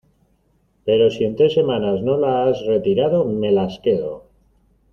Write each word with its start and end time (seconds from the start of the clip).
pero 0.83 1.11
si, 1.11 1.25
en 1.25 1.35
tres 1.35 1.53
semanas, 1.53 2.01
no 2.01 2.17
la 2.17 2.45
has 2.47 2.65
retirado, 2.65 3.23
me 3.23 3.51
las 3.51 3.77
quedo. 3.83 4.23